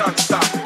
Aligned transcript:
Non-stop. 0.00 0.59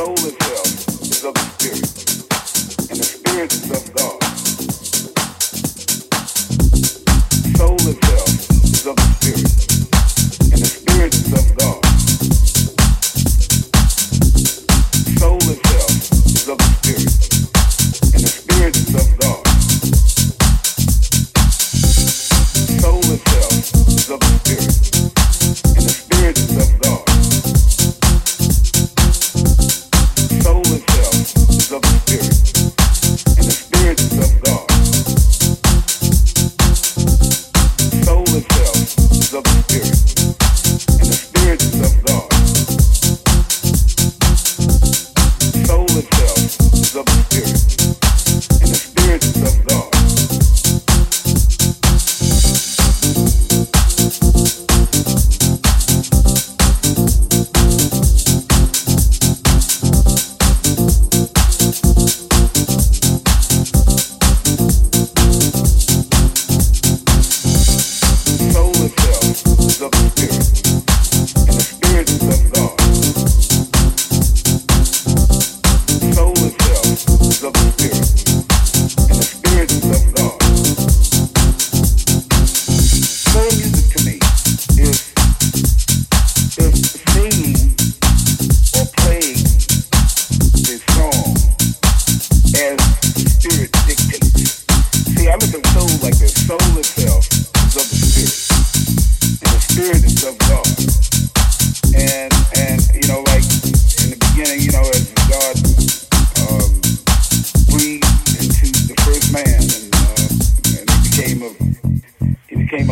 soul 0.00 0.14
itself 0.14 0.88
is 1.02 1.24
of 1.26 1.34
the 1.34 1.40
spirit, 1.58 2.90
and 2.90 2.98
the 2.98 3.04
spirit 3.04 3.52
is 3.52 3.70
of 3.70 3.94
God. 3.94 4.09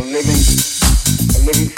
living, 0.09 0.41
a 1.37 1.39
living 1.45 1.78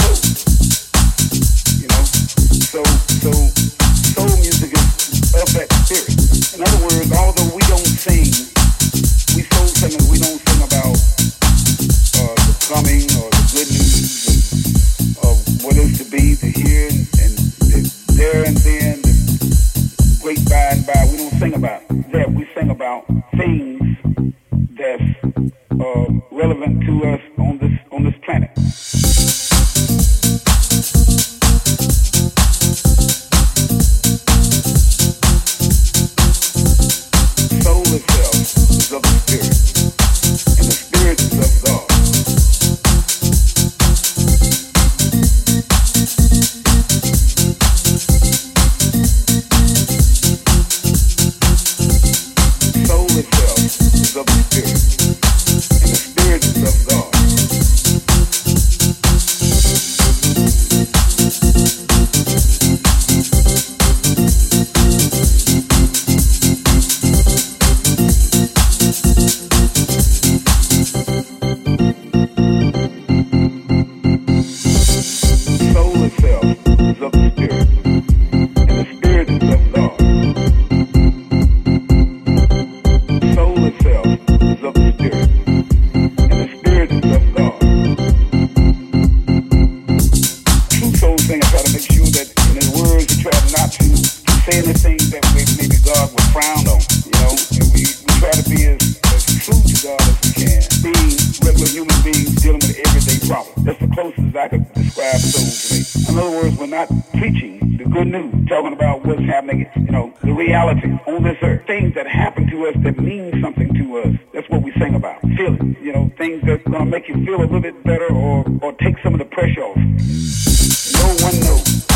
talking 108.47 108.73
about 108.73 109.05
what's 109.07 109.23
happening, 109.23 109.67
you 109.77 109.93
know, 109.93 110.13
the 110.23 110.33
reality 110.33 110.89
on 111.07 111.23
this 111.23 111.37
earth, 111.43 111.67
things 111.67 111.95
that 111.95 112.07
happen 112.07 112.47
to 112.51 112.67
us 112.67 112.75
that 112.85 112.99
mean 112.99 113.41
something 113.43 113.73
to 113.75 113.99
us. 113.99 114.15
That's 114.33 114.49
what 114.51 114.63
we 114.63 114.73
sing 114.73 114.95
about. 114.95 115.21
Feeling, 115.23 115.77
you 115.81 115.93
know, 115.93 116.11
things 116.19 116.43
that's 116.45 116.63
going 116.65 116.85
to 116.85 116.91
make 116.91 117.09
you 117.09 117.25
feel 117.25 117.41
a 117.41 117.43
little 117.43 117.61
bit 117.61 117.83
better 117.85 118.13
or, 118.13 118.45
or 118.63 118.73
take 118.75 118.97
some 119.03 119.15
of 119.15 119.19
the 119.19 119.27
pressure 119.27 119.63
off. 119.63 119.77
No 119.77 121.25
one 121.25 121.41
knows. 121.41 121.90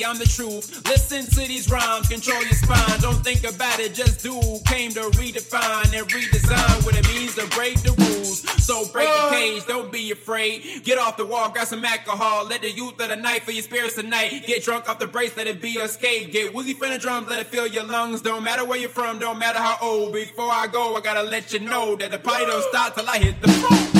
I'm 0.00 0.18
the 0.18 0.24
truth. 0.24 0.86
Listen 0.88 1.26
to 1.26 1.46
these 1.46 1.70
rhymes, 1.70 2.08
control 2.08 2.42
your 2.42 2.54
spine. 2.54 3.00
Don't 3.00 3.22
think 3.22 3.44
about 3.44 3.78
it, 3.78 3.94
just 3.94 4.22
do. 4.22 4.40
Came 4.64 4.90
to 4.92 5.02
redefine 5.20 5.92
and 5.92 6.08
redesign 6.08 6.84
what 6.84 6.96
it 6.96 7.06
means 7.08 7.34
to 7.34 7.46
break 7.54 7.80
the 7.82 7.92
rules. 7.92 8.40
So 8.64 8.86
break 8.90 9.06
the 9.06 9.14
uh. 9.14 9.30
cage, 9.30 9.66
don't 9.66 9.92
be 9.92 10.10
afraid. 10.10 10.82
Get 10.84 10.98
off 10.98 11.16
the 11.18 11.26
wall, 11.26 11.50
grab 11.50 11.66
some 11.66 11.84
alcohol. 11.84 12.46
Let 12.46 12.62
the 12.62 12.70
youth 12.70 13.00
of 13.00 13.08
the 13.10 13.16
night 13.16 13.42
for 13.42 13.52
your 13.52 13.62
spirits 13.62 13.96
tonight. 13.96 14.44
Get 14.46 14.64
drunk 14.64 14.88
off 14.88 14.98
the 14.98 15.06
brace, 15.06 15.36
let 15.36 15.46
it 15.46 15.60
be 15.60 15.78
a 15.78 15.86
skate. 15.88 16.32
Get 16.32 16.54
woozy 16.54 16.72
from 16.72 16.90
the 16.90 16.98
drums, 16.98 17.28
let 17.28 17.40
it 17.40 17.46
fill 17.48 17.66
your 17.66 17.84
lungs. 17.84 18.22
Don't 18.22 18.42
matter 18.42 18.64
where 18.64 18.78
you're 18.78 18.88
from, 18.88 19.18
don't 19.18 19.38
matter 19.38 19.58
how 19.58 19.76
old. 19.82 20.14
Before 20.14 20.50
I 20.50 20.68
go, 20.68 20.96
I 20.96 21.00
gotta 21.00 21.22
let 21.22 21.52
you 21.52 21.60
know 21.60 21.96
that 21.96 22.10
the 22.10 22.18
party 22.18 22.46
don't 22.46 22.64
stop 22.64 22.94
till 22.94 23.08
I 23.08 23.18
hit 23.18 23.40
the 23.42 23.48
floor. 23.48 23.91